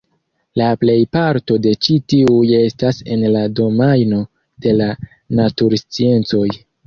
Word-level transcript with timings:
La 0.59 0.67
plejparto 0.83 1.57
de 1.65 1.73
ĉi 1.87 1.97
tiuj 2.13 2.47
estas 2.61 3.03
en 3.15 3.27
la 3.35 3.43
domajno 3.59 4.23
de 4.67 4.75
la 4.81 4.87
natursciencoj. 5.41 6.47